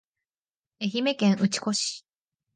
[0.79, 2.03] 愛媛県内子町